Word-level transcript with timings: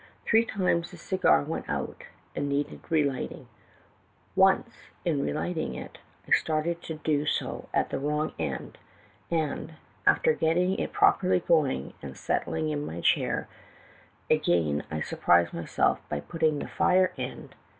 Three 0.25 0.45
times 0.45 0.89
the 0.89 0.97
cigar 0.97 1.43
went 1.43 1.69
out 1.69 2.05
and 2.35 2.49
needed 2.49 2.79
relighting; 2.89 3.47
once, 4.35 4.89
in 5.05 5.21
relighting 5.21 5.75
it, 5.75 5.99
I 6.27 6.31
started 6.31 6.81
to 6.81 6.95
do 6.95 7.27
so 7.27 7.69
at 7.71 7.91
the 7.91 7.99
wrong 7.99 8.33
end, 8.39 8.79
and, 9.29 9.75
after 10.07 10.33
getting 10.33 10.79
it 10.79 10.91
properly 10.91 11.39
going, 11.39 11.93
and 12.01 12.17
settling 12.17 12.69
in 12.69 12.83
my 12.83 13.01
chair 13.01 13.47
again, 14.27 14.83
I 14.89 15.01
surprised 15.01 15.53
myself 15.53 15.99
by 16.09 16.19
putting 16.19 16.57
the 16.57 16.67
'fire 16.67 17.11
end' 17.11 17.11
i 17.11 17.11
A 17.11 17.13
CHEMICAL 17.13 17.45
DETECTIVE. 17.51 17.57